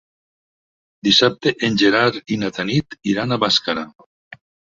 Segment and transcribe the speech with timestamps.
[1.07, 3.87] Dissabte en Gerard i na Tanit iran a Bàscara.